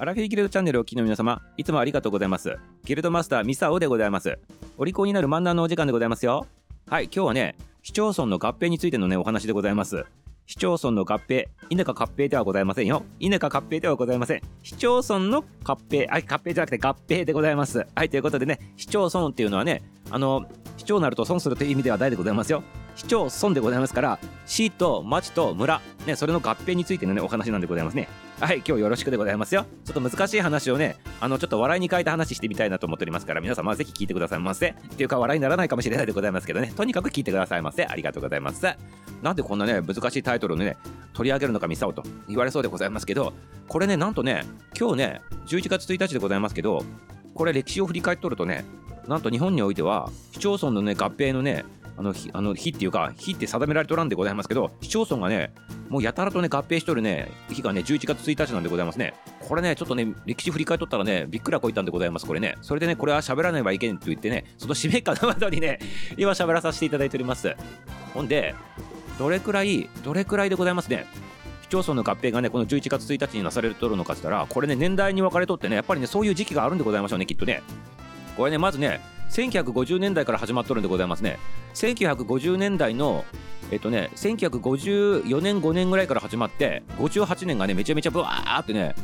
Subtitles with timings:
[0.00, 2.56] アラフィーギルドチャンネルをお聞きの皆様、いつもありがとうございます。
[2.84, 4.38] ギルドマスターミサオでございます。
[4.78, 6.46] お利口になる漫談のお時間でございますよ。
[6.88, 10.06] はい、今日はね、市町村の合併についてのね、お話でございます。
[10.46, 13.02] 市町村の合併、稲か合併ではございませんよ。
[13.18, 14.40] 稲か合併ではございません。
[14.62, 17.86] 市町村の合併、あ、合併じゃなくて合併でございます。
[17.94, 20.46] はい、ということでね、市町村っていうのはね、あの、
[20.78, 22.62] 市長になると損するという意味ではないでございますよ。
[23.00, 28.10] 市町村でございますから、市と町と村、ね、それの合併についてのね、お話なんでございますね。
[28.38, 29.64] はい、今日よろしくでございますよ。
[29.86, 34.68] ちょっと難しい話をね、あの、ちょっと笑いに変えた話してみたいなと思っておりますから、皆様ぜひ聞いてくださいませ。
[34.68, 37.86] っていうか、笑いにならないかもしれないでございますけどね、とにかく聞いてくださいませ。
[37.86, 38.66] ありがとうございます。
[39.22, 40.76] なんでこんなね、難しいタイトルをね、
[41.14, 43.32] 取り上げるのかミサオと言われそうでございますけど、
[43.66, 44.44] これね、なんとね、
[44.78, 46.84] 今日ね、11月1日でございますけど、
[47.34, 48.66] これ歴史を振り返っとるとね、
[49.08, 51.64] なんと日本においては、市町村のね、合併のね、
[51.96, 55.52] あの日あの日っていうか、日って定められとらんでございますけど、市町村がね、
[55.88, 59.14] もうやたらとね、合併しとるね、日がね、11月1日なんでございますね。
[59.40, 62.56] これね、ちょっとね、歴史振り返っとったらね、びっくらこいたんでございます、これね。
[62.62, 65.78] それでね、これは喋らねばいけんと言ってね、その使命感の後にね、
[66.16, 67.54] 今喋らさせていただいております。
[68.14, 68.54] ほんで、
[69.18, 71.06] どれくらい、どれくらいでございますね。
[71.62, 77.62] 市町村の合併がね、この11月1日になされとるのかって言ったら、これね、年代に分かれとってね、やっぱりね、そういう時期があるんでございましょうね、きっとね。
[78.36, 81.38] これね、まずね、1950年代から始まっとるんでございますね。
[81.74, 83.24] 1950年代の、
[83.70, 88.94] えっとね、1954年、5年ぐらいから始まって、58年がね、めちゃめちゃブワーってね、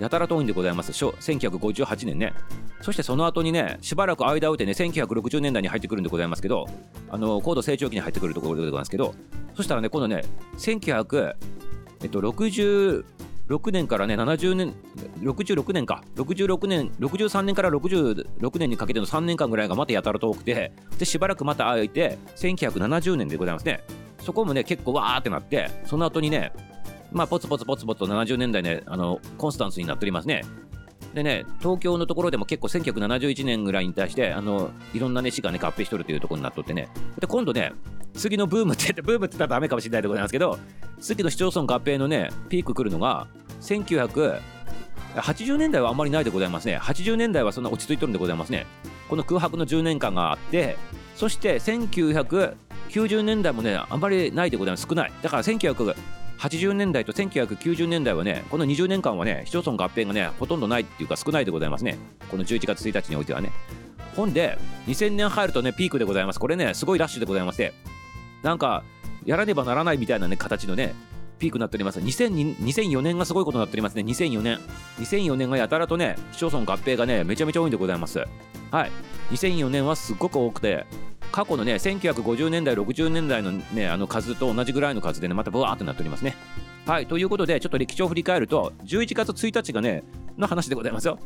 [0.00, 0.92] やたら遠いんでございます。
[0.92, 2.34] 1958年ね。
[2.82, 6.66] そしてその後にね、しばらく間を置いてね、1960年代に入ってくるんでございますけど、
[7.08, 9.14] あの、高度成長期に入ってくるところでございますけど、
[9.54, 10.24] そしたらね、今度ね、
[10.58, 11.34] 1900、
[12.02, 12.20] えっと、
[13.48, 14.74] 6年からね70年
[15.20, 23.84] 66年か66年63年から66年にかけての3年間ぐらいがまたやたらと多くて、で、しばらくまた空いて、1970年でございますね。
[24.20, 26.52] そこもね、結構わーってなって、その後にね、
[27.12, 30.42] まあ、ポツポツポツポツと70年代ね、あの、コンスタンスになっておりますね。
[31.16, 36.90] でね、東京のところでも結構1971年ぐらいに対して、あの、いろんなね、市がね、合併しとるというところになっとってね。
[37.18, 37.72] で、今度ね、
[38.12, 40.58] 次のブームって言って、 ブームって言ったらダメかもしれないでございますけど、
[41.00, 43.28] 次の市町村合併のね、ピーク来るのが、
[43.62, 46.76] 1980年代はあんまりないでございますね。
[46.76, 48.66] 80年代はそんな落ち着いとるんでございますね。
[49.08, 50.76] この空白の10年間があって、
[51.14, 54.86] そして1990年代もね、あんまりないでございます。
[54.86, 55.12] 少ない。
[55.22, 55.94] だから19
[56.38, 61.98] 80年代と1990年代はね、この20年間はね、市町村合併がね、ほとんどないっていうか少ないでございますね。
[62.30, 63.52] この11月1日においてはね。
[64.14, 66.40] ほんで、2000年入るとね、ピークでございます。
[66.40, 67.72] これね、すごいラッシュでございまして、
[68.42, 68.82] なんか、
[69.24, 70.94] やらねばならないみたいなね、形のね、
[71.38, 72.00] ピークになっております。
[72.00, 74.02] 2002 2004年がすごいことになっておりますね。
[74.02, 74.58] 2004年。
[75.00, 78.24] 2004年がやたらとね、市町村合併がね、めちゃめちゃ多いんでございます。
[78.70, 78.90] はい。
[79.32, 80.86] 2004年はすっごく多くて、
[81.36, 86.34] 過去のね、1950年代、60年代のね、あの数と同じぐらいの数でね、またブワーってなっておりますね。
[86.86, 87.06] はい。
[87.06, 90.02] ということで、ちょっと歴史を振り返ると、11月1日がね、
[90.38, 91.18] の話でございますよ。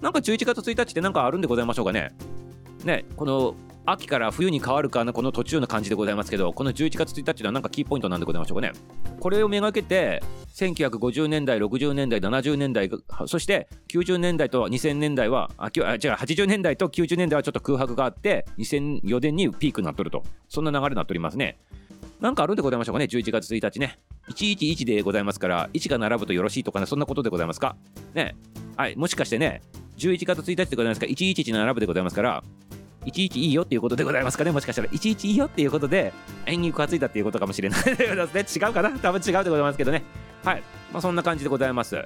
[0.00, 2.12] なんか11月1日ってなんかあるんでございましょうかね。
[2.84, 3.56] ね、この
[3.90, 8.72] 秋から冬に変わるかのこの途中の感じでございますけど、この11月1日というのはなんかキーポイントなんでございましょうかね。
[9.18, 10.22] これをめがけて、
[10.54, 12.90] 1950年代、60年代、70年代、
[13.26, 20.22] そして90年代と2000年代は、あ、違う、80年代と90年代はちょっと空白があって、2004年にピークになっとると。
[20.48, 21.58] そんな流れになっておりますね。
[22.20, 23.98] なんかあるんでございましょうかね、11月1日ね。
[24.30, 27.76] 111でございますから、1が並ぶとよろしいとかね、そんなことでございますか？
[28.12, 28.36] ね。
[28.76, 29.62] はい、もしかしてね、
[29.96, 31.06] 11月1日でございますか？
[31.06, 32.44] ら、111並ぶでございますから、
[33.04, 34.50] いちいちいいよっていうことでございますかね？
[34.50, 36.12] もしかしたらいちいちいいよっていうことで
[36.46, 37.84] 縁起がついたっていうことかもしれない。
[37.84, 37.94] で
[38.46, 38.90] すね違うかな？
[38.98, 40.02] 多分違うでございますけどね。
[40.44, 40.62] はい。
[40.92, 42.04] まあそんな感じでございます。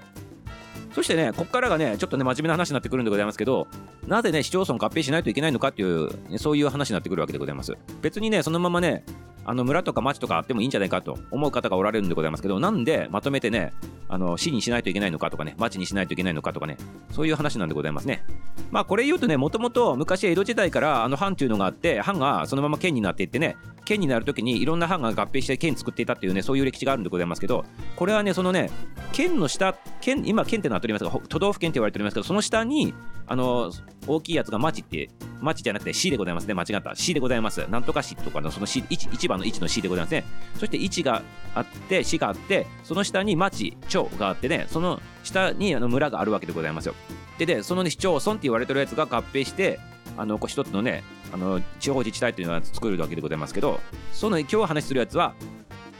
[0.92, 3.66] そしてねこっからがねちょっとね真面目な話になってくるんでございますけど
[4.06, 7.76] なぜね市町村合併しないといけないのかっていう、ね、そういう話になってくるわけでございます。
[8.00, 9.04] 別にねそのままね
[9.44, 13.72] あの村とか町とかあってもいいんじゃないかと思う方がおられるんでございますけどなんでまとめてね
[14.08, 16.76] あの市にしないといけないのかとかね町にしないといけないのかとかね
[17.10, 18.24] そういう話なんでございますね。
[18.70, 27.64] まあこれ言うとねもともと昔江戸時代からあの藩っていうのがあって藩がそのまま県になっていってね県になるときにいろんな藩が合併して県作っていたっていうねそういう歴史があるんでございますけど
[27.96, 28.70] これはねそのね
[29.12, 32.92] 県の下県今県ってなっておりますが都道府県って言われておりますけどその下に
[33.26, 33.70] あの
[34.06, 36.54] 大きいやつが町って町じゃなくて市でございますね。
[36.54, 36.94] 間違った。
[36.94, 37.66] 市でございます。
[37.68, 40.24] なんとか市とかのその市一一番の1の市でございますね。
[40.58, 41.22] そして1が
[41.54, 44.66] あって市があってその下に町町があってね。
[44.68, 46.94] その下にあの村があるわけでございますよ。
[47.38, 49.80] ででその、ね、市町村って言われてるやつが合併して
[50.16, 51.02] あのこう一つのね
[51.32, 53.80] あの地方自治体というのは作るわけでございますけど
[54.12, 55.34] その今日話するやつは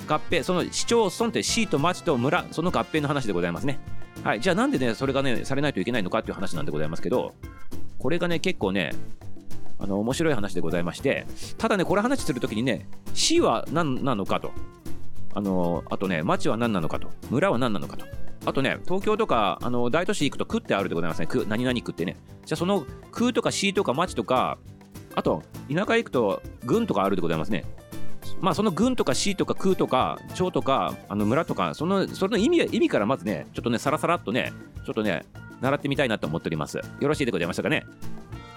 [0.07, 3.81] 合併その市町村って市と町と村その合併の話でございますね。
[4.25, 7.35] はいじゃあなんでねそれがねされないといけないのかっていう話なんでございますけど
[7.99, 8.93] これがね結構ね
[9.79, 11.27] あの面白い話でございまして
[11.59, 14.53] ただねこれ話するときにね市は何なのかと
[15.35, 18.07] あのあとね町は何なのかと村は何なのかと
[18.45, 21.27] あとね、東京とかあの大都市行くと区ってあるでございますね。
[21.27, 22.17] 区、何々区ってね。
[22.45, 24.59] じゃあその区とか市とか町とか、
[25.15, 25.43] あと
[25.73, 27.65] 田舎行くと郡とかあるでございますね。
[28.43, 34.53] まあその郡とか市とか区とか町とかあの村とかそのその意味意味からまずねちょっとねさらさらっとね
[34.85, 35.25] ちょっとね
[35.61, 36.77] 習ってみたいなと思っております。
[36.77, 37.87] よろしいでございましたかね？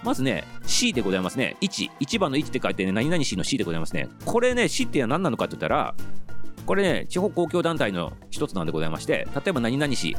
[0.04, 1.58] まずね、C でございますね。
[1.62, 1.90] 1。
[2.00, 4.08] 1番の1って書いてね、何々 C の C でございますね。
[4.24, 5.96] これね、C っては何なのかって言ったら、
[6.68, 10.16] これね、地方公共団体の一つなんでございまして、例えば何々市、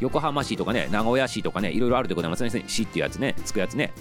[0.00, 2.64] 横浜市とかね、名古屋市とかね、いろいろあるでございますね。
[2.66, 3.92] 市っていうやつね、つくやつね。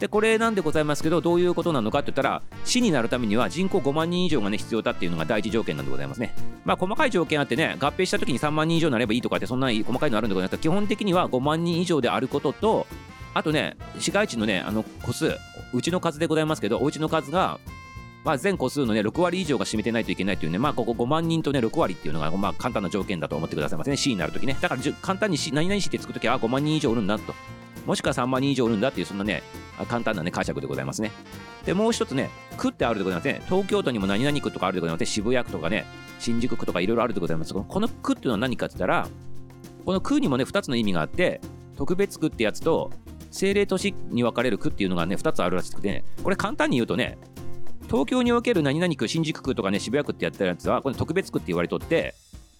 [0.00, 6.34] で、これなんでございますけど、どういうことなのかって言ったら、市になるためには人口5万人以上がね、必要だっていうのが第一条件なんでございますね。
[6.64, 12.86] まあ、細かい条件あってね、合併した時に3万人以上になればいいとかって、そんな細かいのあるんでございますけど、基本的には5万人以上であることと、
[13.34, 15.36] あとね、市街地のね、あの個数、
[15.74, 17.60] うちの数でございますけど、おうちの数が
[18.24, 23.96] まあ、全個数のね、6割以上が占めてないといけないというね、まあ、ここ5万人とね、6割っていうのが、まあ、簡単な条件だと思ってくださいませね。
[23.96, 24.56] C になるときね。
[24.60, 27.34] だから、簡単に C、何々 C ってつくときは、5万人以上おるんだと。
[27.86, 29.42] もしくは3万人以上おるんだっていう、そんなね、
[29.86, 31.10] 簡単なね、解釈でございますね。
[31.64, 33.42] で、もう一つね、区ってあるでございますね。
[33.46, 35.06] 東京都にも何々区とかあるでございますね。
[35.06, 35.86] 渋谷区とかね、
[36.18, 37.54] 新宿区とかいろいろあるでございます。
[37.54, 39.08] この区っていうのは何かって言ったら、
[39.84, 41.40] この区にもね、2つの意味があって、
[41.76, 42.90] 特別区ってやつと、
[43.30, 47.18] 政令都市に分かれる区っていうのがね、2つあるらしくてね、これ簡単に言うとね、
[47.86, 52.14] 東京における何々区、新宿区とかね、渋谷区ってやってるやつは、これ特別区って言われとって、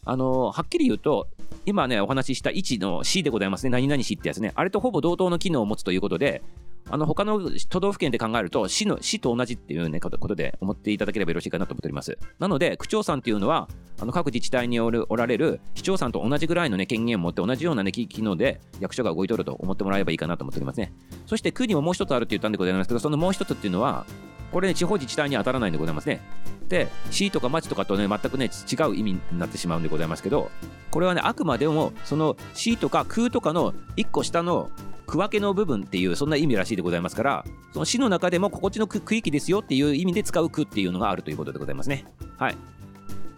[0.05, 1.29] あのー、はっきり言うと、
[1.67, 6.43] 今ね、お話しした1の C でございますね、何々市ってやつね、あれとほぼ同等の機能を持つということで、
[6.89, 12.19] あの他の都道府県で考えると市の市と同じっていう、ね、ことで思っていただければよろしいかなと思っております。
[12.39, 13.69] なので、区長さんっていうのは、
[14.01, 20.93] あの各自治体におられる市長さんと同じぐらいの、ね、権限を持って同じような、ね、機能で役所が動いとると思ってもらえばいいかなと思っておりますね。
[21.27, 24.07] そして区にももう一つあるって言ったんでございますけど、そのもう一つっていうのは、
[24.53, 26.21] これね、地方自治体に当たらないんでございますね。
[26.69, 30.51] で、市とか町とかとね、全くね、違う意味になってしまうんでございますけど、
[30.91, 34.71] これはね、あくまでも、その市とか空とかの1個下の
[35.11, 42.05] 区分けの部分っていう、そんな意味らしいでございますから、その市の中でも心地の区域ですよっていう意味で使う区っていうのがあるということでございますね。
[42.39, 42.57] はい。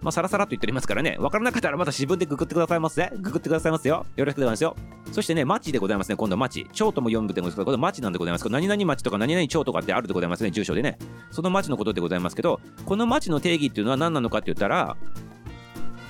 [0.02, 3.10] まあ、さらさらと言っておりますからね、わからなかったらまた自分でググってくださいますね。
[3.20, 4.04] ググってくださいますよ。
[4.16, 4.76] よろしくでございますよ。
[5.12, 6.16] そしてね、町でございますね。
[6.16, 6.66] 今度は町。
[6.74, 10.98] 町とも読むでございますけど、これ町なんでございますけど、何々町とか何々町とかってあるでございますね、住所でね。
[11.30, 14.94] その町のことでございますけど、この町の定義っていうのは何なのかって言ったら、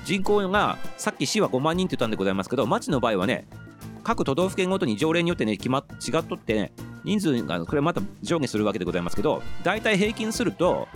[0.04, 3.46] 人口がさっき市は5万人って言ったんでございますけど、町の場合はね、
[4.02, 6.72] 各都道府県ごとに条例によってね、決まっ違っとってね、
[7.04, 10.88] 人数がこれまた上下するわけでございますけど、大体平均すると、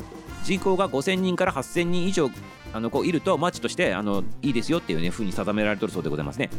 [0.44, 2.30] 人口が5000人から8000人以上
[2.72, 6.50] あのこういると町としてあのいいですよっていうね風に定められてるそうでございますね。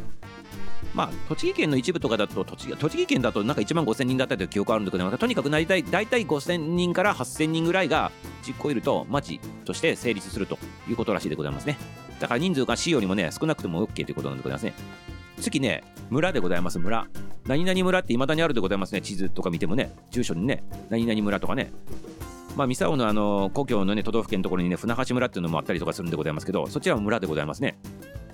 [0.93, 8.11] まあ、栃木県の一部とかだと栃木、栃木県だとなんか1万5000人だったという記憶あるんだけど、とにかく大体大体5000人から8000人ぐらいが
[8.45, 10.57] 実行いると町として成立すると
[10.89, 11.77] いうことらしいでございますね。
[12.19, 14.73] だから人数が市よりもね、少なくても OK ということなんでございますね。
[15.39, 17.07] 次ね、村でございます、村。
[17.45, 19.01] 何々村って未だにあるでございますね。
[19.01, 21.71] 地図とか見てもね、住所にね、何々村とかね。
[22.55, 27.77] まあ、三沢のあの故郷の、ね、都道府県のところにね、船橋村っていうのもあったりとかするんでございますけど、そちらも村でございますね。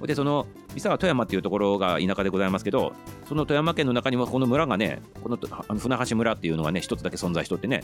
[0.02, 2.94] で、その三沢富山っていうところが田舎でございますけど、
[3.28, 7.84] その富山県の中にもこの村がね、このあの船橋村っていうのがね、一つだけ存在しとってね、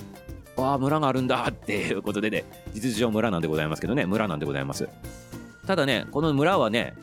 [0.55, 4.87] わあ、村があるんだって いうことでね、実上村なんでございますけどね、村なんでございます。
[5.65, 6.93] ただね、この村はね、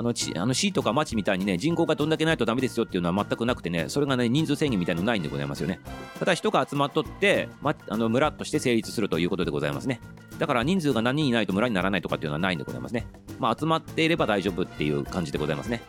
[0.00, 5.78] あのあの市とか町みたいにね、人口がどんだけないとダメですよっていうのは全くなくてね、それがね、人数制限みたいのないんでございますよね。
[6.18, 10.00] ただ人が集まっとって、ま、あの村として成立するということでございますね。
[10.38, 13.06] だから人数が何人いないと村にならないとかっていうのはないんでございますね。
[13.38, 15.82] まあ、集まっていれば大丈夫っていう感じでございますね。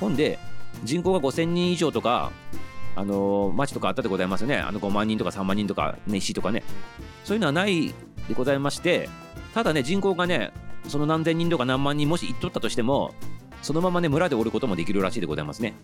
[0.00, 0.40] ほんで、
[0.82, 2.32] 人口が5000人以上とか、
[2.96, 4.56] あの、町とかあったでございますよね。
[4.56, 6.64] あの5万人とか3万人とか、ね、市とかね。
[7.24, 7.94] そういうのはない
[8.26, 9.08] でございまして、
[9.54, 10.52] ただね、人口がね、
[10.88, 13.14] その何千人とか何万人もし行っとったとしても、
[13.62, 15.74] そのままね、村でおることもできるらしいでございますね。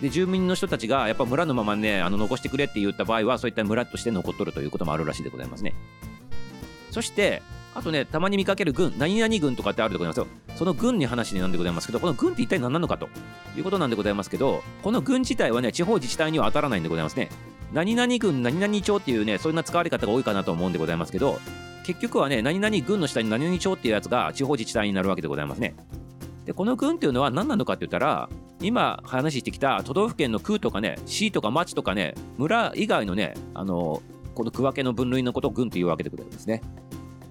[0.00, 5.74] で、住民の人たちがやっぱ村のままね、あの残してくれって言った場合は、そういった村として残っとるということもあるらしいでございますね。
[6.90, 7.42] そして、
[7.74, 10.26] あとね、たまに見かける軍、何々軍とかってあるでございますよ。
[10.56, 13.08] その軍に話になんでございますけど、この軍って一体何なのかと
[13.56, 17.30] いうことなんでございますけど、この軍自体はね、地方自治体には当たらないんでございますね。
[17.72, 21.38] 何々軍、何々町っていうね、そんな使われ方が多いかなと思うんでございますけど、
[21.84, 25.74] 結局はね、何々軍の下に何々町っていうやつが地方自治体になるわけでございますね。
[26.44, 28.28] で、この軍っていうのは何なのかって言ったら、
[28.60, 34.02] 今話してきた都道府県の区とかね、市とか町とかね、村以外のね、あの、
[34.34, 36.62] この区分けの分類のことを軍というわけでございますね。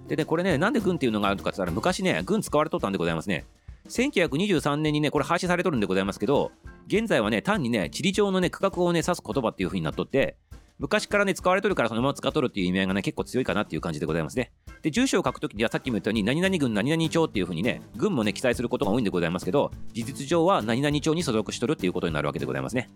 [0.07, 3.45] でね、これね、なんで軍っていうのがあるのかって言ったら、昔ね、軍使われとったんでございますね。
[3.89, 6.51] 1923年にね、これ廃止されとるんでございますけど、
[6.87, 10.37] 現在はね、単にね、地理上のね、区画をね、指す言葉っていう風になっとって、
[10.79, 14.53] 昔からね、使われとるからそのまま使っとるっていう意味合いがね、結構強いかなっていう感じでございますね。
[14.81, 22.89] で、住所を書くときにはさっきも言ったように、何々郡何々町っていうふうにね、郡もね、記載することが多いんでございますけど、事実上は何々町に所属しとるっていうことになるわけでございますね。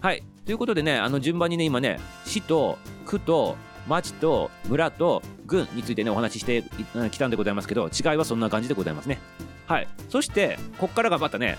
[0.00, 0.22] はい。
[0.46, 3.56] ということでね、あの順番にね、今ね、市と区と
[3.88, 6.62] 町と村と郡についてね、お話しして
[7.10, 9.18] きたんでございますけど、違いはそんな感じでございますね。
[9.66, 9.88] はい。
[10.08, 11.58] そして、こっからがまたね、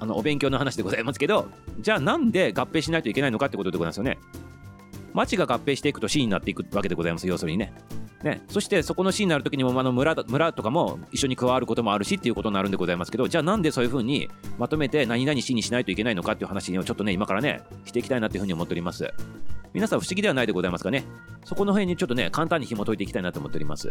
[0.00, 1.48] あのお勉強の話でございますけど、
[1.80, 4.18] じゃあなんで合併しないといけないのかってことでございますよね。
[5.14, 7.72] 町が合併していくと市になっていくわけでございます、要するにね。
[8.22, 14.28] ね、そしてそこの市になるときにもあの村村とかも一緒に加わることもあるしっていうことになるんでございますけどじゃあなんでそういうふうに
[14.58, 19.12] まとめて何々市にしないといけないのかっていう話をちょっとね今からねしていきたいなというふうに思っております
[19.72, 21.04] 皆さん不思議ではないでございますかね
[21.44, 23.90] そこの辺にちょっとね簡単に紐解いていきたいなと思っております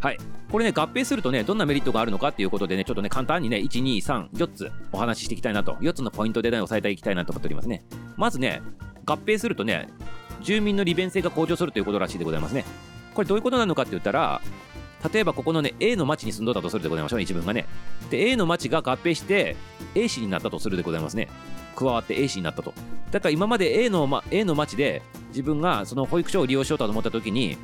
[0.00, 0.18] はい。
[0.50, 7.82] これね、合併するとね、どんなメリットがあるのかっていうことでね、ちょっとね、簡単にね、1、2、3、4つお話ししていきたいなと、4つのポイントでね、押さえていきたいなと思っておりますね。
[8.16, 8.62] まずね、
[9.08, 9.88] 合併するとね、
[10.42, 12.64] 住民の利便性が向上するということらしいでございますね。
[13.14, 14.40] これどういうことなのかって言ったら、
[15.12, 17.66] 例えばここのね、A の町に住んどったとするでございましょうね、一文がね。
[18.10, 19.56] で、A の町が合併して、
[19.94, 21.28] A 市になったとするでございますね。
[21.76, 22.74] 加わって A 市になったと。
[23.10, 27.56] だから今まで A の,、ま、A の町で自分がその保育所を利用しようと思った時に、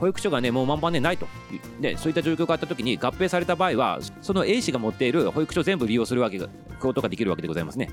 [0.00, 1.28] 保育所がね、もう満帆でないと。
[1.80, 6.48] で、そういった状況があった時に合併された場合は、その A 市が持っている保育所全部利用するわけが、
[6.80, 7.90] ことができるわけでございますね。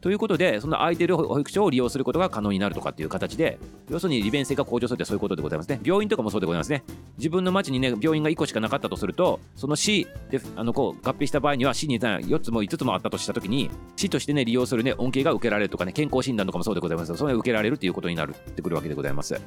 [0.00, 3.58] ということで、その空いている保育所を利用することが可能になるとかっていう形で、
[3.90, 5.78] 要するに利便性が向上するってそういうことでございますね。
[5.82, 6.82] 病院とかもそうでございますね。
[7.18, 19.38] 自分の町にね、病院が1個しかなかったとすると、その市であのこう合併した場合には、市に4つも5つもあったとしたときに、市としてね、利用するね、恩恵が受けられるとかね、健康診断とかもそうでございますそれを受けられるということになるってくるわけでございます。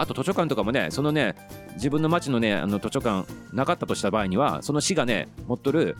[0.00, 1.34] あと図書館とかもね、そのね、
[1.74, 5.96] 自分の町のね、あの図書館なかったとした場合には、その市がね、持っとる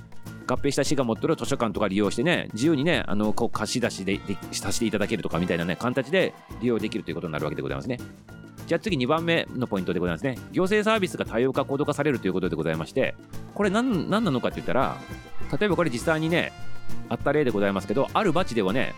[0.49, 4.19] 合併した市が持ってる図書館とか利用してね、自由にね、あのこう貸し出しで
[4.53, 7.99] させていただけるとかみたいなね、形で利用できるということになるわけでございますね。
[8.67, 10.39] じゃあ次2番目のポイントでございますね。
[10.53, 13.15] 行政サービスが多様化、高度化されるということでございまして、
[13.55, 14.97] これ何何なのかって言ったら、
[15.59, 16.53] 例えばこれ実際にね、
[17.09, 18.95] あった例でございますけど、ある町ではね、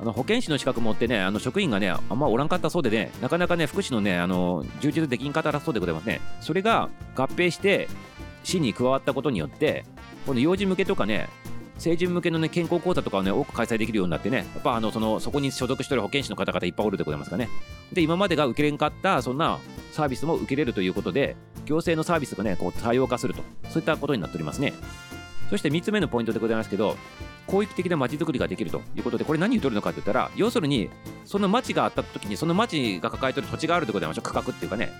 [0.00, 6.20] あの保健師の資格持ってね、あの職員がね、あんまおらんかったそうでね、なかなかね、福祉のね、あの充実できんかったらそうでございますね。
[6.40, 7.88] それが合併して、
[8.44, 9.84] 市に加わったことによって、
[10.28, 11.26] この幼児向けとかね、
[11.78, 17.48] 成人向けの、ね、健康講座とかを、ね、多く開催できるようになってね、やっぱあのそのそこに所属している保健師の方々いっぱいおるでございますかね。
[17.94, 19.58] で、今までが受けれんかった、そんな
[19.90, 24.74] サービスも受けれるということで、行政のサービスがね、こう多様化すると、そういったことになっておりますね。
[25.48, 26.98] そして3つ目のポイントでございますけど、
[27.46, 30.90] 広域的な街づくりができるということで、これ何言っとるのかって言ったら、要するに、
[31.24, 34.92] その街があった時に、その街が抱えている土地があるでございましょう、区画っていうかね。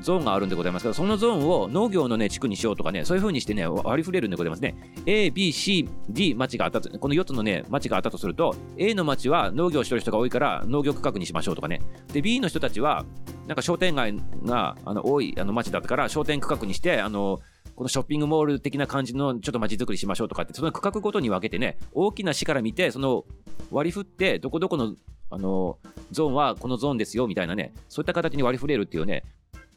[0.00, 4.74] ゾーンがあるんでございますけど、そのゾーンを農業のね、地区にしようとかね、そういう風にしてね、割り振れるんでございますね。
[5.06, 11.80] A、B、C、D 町があったと、この4つのね、町があったとすると、A の町は農業してる人が多いから農業区画にしましょうとかね。
[12.12, 13.04] で、B の人たちは、
[13.46, 14.14] なんか商店街
[14.44, 17.40] があの多いあの町だったから商店区画にして、あの、
[17.74, 23.24] このショッピングモール的な感じのちょっと街づくりしましょうとかって、その区画ごとに分けてね、大きな市から見て、その
[23.70, 24.94] 割り振って、どこどこの
[25.30, 25.78] あの
[26.10, 29.24] ゾーンはこのゾーンですよみたいなね、そういった形に割り振れるっていうね、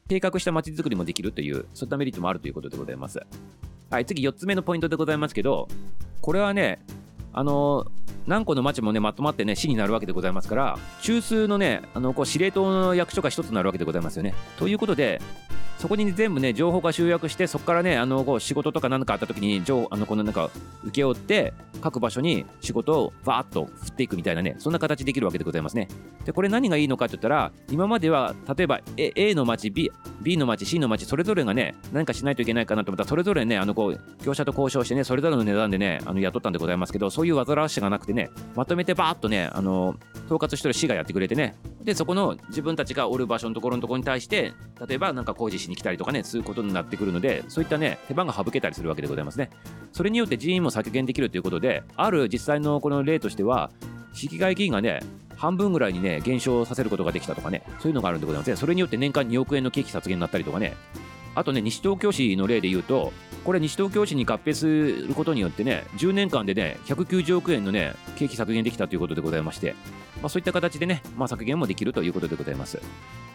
[0.07, 3.21] 計画した街づくりもできるという、そういったメリットもあるということでございます。
[3.89, 5.67] はい、次4つ目のポイントでございますけど、
[6.21, 6.79] これはね、
[7.33, 7.85] あの
[8.27, 14.33] 何個の町もねまとまってね市になるわけでございますから中枢のねあのこう司令塔の役所が1つになるわけでございますよね。
[14.57, 15.21] ということで
[15.81, 20.51] そこに全部ね情報が集約してそこからねあのこう仕事とか何かあった時に情あのこのなんか
[20.83, 25.87] 請け負って各場所に仕事をバーッと振っていくみたいなねそんな形できるわけでございますね。
[26.23, 39.95] でこれ何がいいのかって言ったら今までは例えば A, A の町 B, B の町 C の町それぞれがね何かしないといけないかなと思ったらそれぞれねあのこう業者と交渉してねそれぞれの値段でねあの雇ったんでございますけどそういう煩わしさがなくてねまとめてバーッとねあの
[40.27, 44.53] 統括してる市がやってくれてねでそこの自分たちがおる場所のところのところに対して
[44.87, 49.49] 例えばなんか工事しに来たりとかねそういうことになってくるのでそういったね手番が省けたりするわけでございますね。
[49.91, 53.71] それによって人員も削減できるということである実際のこの例としては
[54.13, 55.01] 市議会議員がね
[55.35, 58.55] 半分ぐらいにね減少させることができたとかねそういうのがあるんでございますね。
[58.55, 60.75] それによって年間2億円の経費削減になったりとかね
[61.35, 64.67] あとね西東京市の例で言うとこれ西東京市に合併す
[65.07, 69.75] ることによってね10年間でね190億円のね経費削減できたということでございまして
[70.21, 72.79] まあ、そういった形でね、まあ、削減もできるということでございます。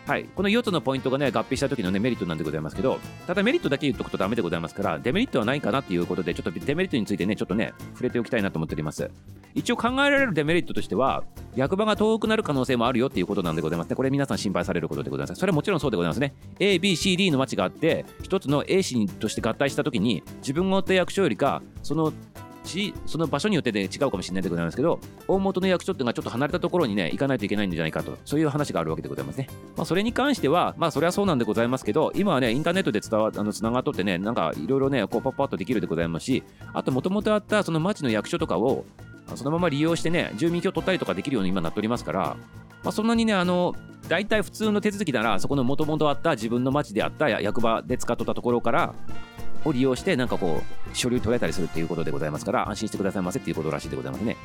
[0.06, 9.10] はい、この4つのポイントがね合併した時のねメリットなんでございますけどただメリットだけ言っとくとダメでございますからデメリットはないかなっていうことでちょっとデメリットについてねちょっとね触れておきたいなと思っております。
[9.54, 11.25] 一応考えられるデメリットとしては
[11.56, 13.96] 役場が遠くなる可能性もあるよっていうことなんでございますね。
[13.96, 15.40] これ皆さん心配されることでございます。
[15.40, 16.34] それはもちろんそうでございますね。
[16.60, 22.12] ABCD の町があって一つの A 市として合体した時に自分が負った役所よりかその
[22.66, 36.42] しその場所によってね違うかもしれないでございますけど大元の役所っていうのがちょっと離れたところにね行かないといけないんじゃないかとそういう話があるわけでございますね、まあ、それに関してはまあそれはそうなんでございますけど今はねインターネットで伝わあのつながっとってねなんかいろいろねこうパッパッとできるでございますし
[36.73, 38.85] あともともとあったその町の役所とかを
[39.35, 42.37] そのまま利用してね住民票取ったりとかできるように今なっておりますから
[42.87, 43.75] まあ、そんなにねあの
[44.08, 48.94] 大体普通の手続きならそこのもともとあった自分の町であった役場で使っとったところから
[49.66, 54.37] を利用してなんかこう書類取られたりするっていうことでございますから安心してくださいませっていうことらしいでございますね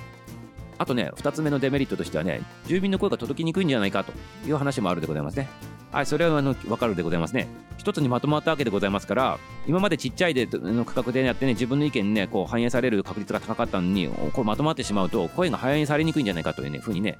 [0.77, 4.13] あとね2つ目のデメリットとしてはね住民の声が届きにくいんじゃないかと
[4.47, 5.47] いう話もあるでございますね
[5.91, 7.47] はい、それはあの分かるでございますね。
[7.77, 17.17] 一つにまとまったわけでございますから、今までちっちゃいでの区画でやってね、自分の意見にね、こう反映される確率が高かったのに、こうまとまってしまうと、声が反映されにくいんじゃないかというね、ふうにね、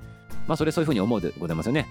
[0.48, 1.86] まあ、それそういうふうに思うでございますよね。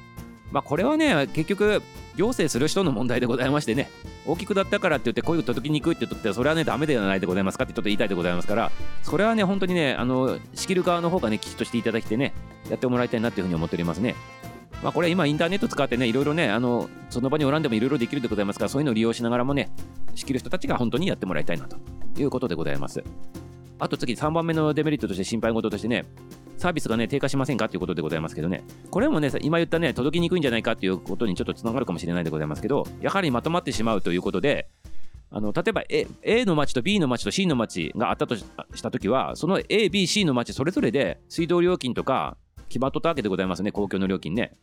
[0.53, 1.83] まあ、これはね、結局、
[2.17, 3.89] 行政する人の問題でございましてね、
[4.27, 12.35] 大きくなったからって言って、声を届きにくいって言って、それはね、ダメではないでございますかってちょっと言いたいでございますから、それはね、本当にね、あの仕切る側の方がね、きちっとしていただきてね、
[12.69, 14.17] やってもらいたいなっていうふうに思っておりますね。
[14.83, 19.71] まあ、これ今インターネット使ってね、いろいろね、あの、その場におらんでもいろいろできるでございますから、そういうのを利用しながらもね、
[20.15, 21.77] 仕切る人たちが本当にやってもらいたいなと
[22.19, 23.05] いうことでございます。
[23.79, 26.05] あと次、3番目のデメリットとして心配事としてね、
[26.61, 34.69] サービスがね、低下しませんかということでございますけどね、これもね、今言ったね、届きにくいんじゃないかということにちょっとつながるかもしれないでございますけど、やはりまとまってしまうということで、
[35.31, 38.45] あの例えば A, A の町と B の町と C の町があったとし
[38.83, 42.37] たときは、その A、B、C の町それぞれで水道料金とか
[42.69, 44.57] 決まっとったわけでございますね、公共の料金ね。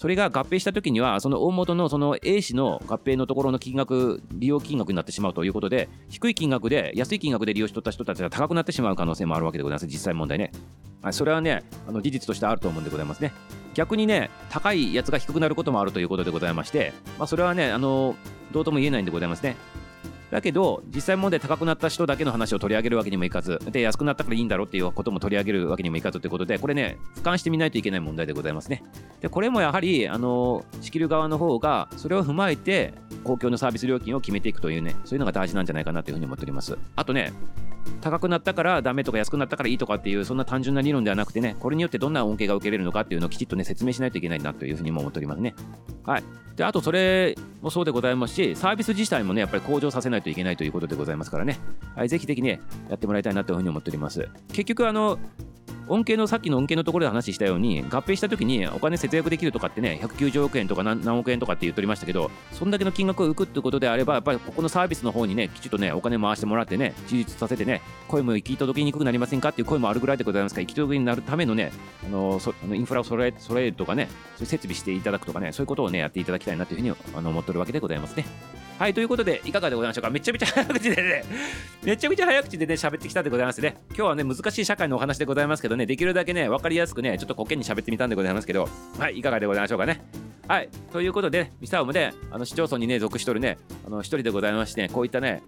[0.00, 10.52] それが合併したときには、その大元のその A 氏の合併のところの金額、利用金額になってしまうということで、低い金額で、安い金額で利用しとった人たちが高くなってしまう可能性もあるわけでございます、実際問題ね。
[11.02, 13.34] はい、それはね、あの事実としてあると思うんでございますね。
[13.74, 18.16] 逆にね、高いやつが低くなることもあるということでございまして、まあ、それはね、あの
[18.52, 19.54] どうとも言えないんでございますね。
[20.30, 28.82] だけど、実際問題高くなった人だけの話を取り上げるわけにもいかず、で、安くなったからいいんだろうっていうことも取り上げるわけにもいかずということで、これね、俯瞰してみないといけない問題でございますね。
[29.20, 32.94] で、これもやはり、あの、仕切る側の方が、それを踏まえて、
[33.24, 36.78] 公共のサービス料金を決めていくというね、そういうのが大事なんじゃないかなというふうに思っております。
[36.96, 37.32] あとね、
[38.00, 45.54] 高くなったからダメとか安くなったからいいとかっていうそんな単純な理論ではなくてねこれによってどんな恩恵が受けれるのかっていうのをきちっとね説明しないといけないなというふうにも思っておりますね
[46.04, 46.24] はい
[46.56, 51.58] であとそれもそうでございますしサービス自体もねやっぱり向上させないといけないということでございますからね、
[51.96, 55.18] はい、ぜひぜひねやってもらいたいなというふうに思っております結局あの
[55.90, 71.72] 恩恵のさっきの恩恵のところで話したように合併した時にお金節約できるとかってね190億円とか何億円とかって言っておりましたけどそんだけの金額を浮くってことであればやっぱりここのサービスの方にねきちっとねお金回してもらってね充実させてね声も行き届きにくくなりませんかっていう声もあるぐらいでございますから行き届きになるためのね
[72.06, 78.24] あのそあのインフラを揃え揃えるとかねそういう設備していただくとかねそういうことをねやっていただきたいなというふうにあの思っておるわけでございますね。
[78.80, 80.08] はい、ということで、いかがでございましょうか？
[80.08, 81.22] めちゃめちゃ早口でね、
[81.82, 83.76] めちゃめちゃ早口でね、喋ってきたでございますね。
[83.88, 90.02] 今日はね、難しい社会のお話でございますけどね、できるだけね、分かりやすくね、ちょっとコケに喋ってみたんでございますけど、はい、いかがでございましょうかね？
[90.48, 95.42] はい、ということで、ミサオムで、あの市町村にね、属しとるね、あの一人でございまして、ね、こういったね、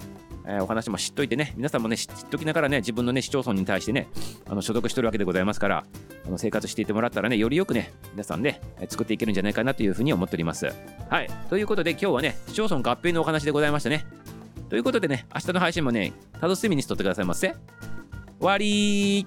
[0.45, 4.09] えー、お話も知っといてね、皆さんもね、知っときながらね、自分のね、市町村に対してね、
[4.49, 5.85] あの所属してるわけでございますから、
[6.27, 10.73] あの生活していてもらったらね、よりよくね、皆さんね、作っていけるんじゃないかなというふうに思っております。
[11.09, 11.31] はい。
[11.49, 14.05] ということで、今日はね、市町村合併のお話でございましたね。
[14.69, 17.55] ということでね、明日の配信もね、楽しみにしとってくださいませ。
[18.39, 19.27] 終わり